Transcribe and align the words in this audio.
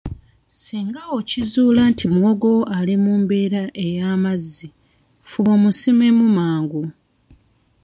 Singa 0.63 1.01
okizuula 1.17 1.81
nti 1.91 2.05
muwogo 2.13 2.47
wo 2.55 2.61
ali 2.77 2.95
mu 3.03 3.13
mbeera 3.21 3.63
ey'amazzi 3.85 4.67
fuba 5.29 5.49
omusimemu 5.57 6.25
mangu. 6.37 6.83